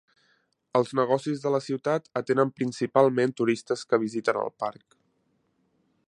Els 0.77 0.93
negocis 0.99 1.43
de 1.43 1.51
la 1.55 1.59
ciutat 1.65 2.09
atenen 2.21 2.53
principalment 2.61 3.35
turistes 3.41 3.87
que 3.91 4.03
visiten 4.05 4.43
el 4.45 4.53
parc. 4.65 4.99